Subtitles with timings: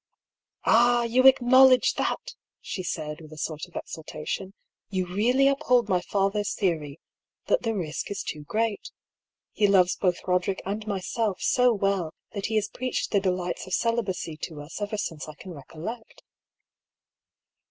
[0.65, 1.03] "Ah!
[1.03, 4.55] you acknowledge that," she said, with a sort of exultation."
[4.89, 6.99] You really uphold my father's theory—
[7.49, 8.89] that the risk is too great.
[9.51, 13.75] He loves both Boderick and myself so well that he has preached the delights of
[13.75, 16.23] celi bacy to us ever since I can recollect."